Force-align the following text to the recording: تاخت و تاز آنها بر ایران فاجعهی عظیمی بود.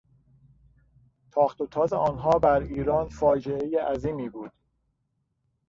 تاخت 1.31 1.61
و 1.61 1.67
تاز 1.67 1.93
آنها 1.93 2.31
بر 2.39 2.61
ایران 2.61 3.09
فاجعهی 3.09 3.75
عظیمی 3.75 4.29
بود. 4.29 4.51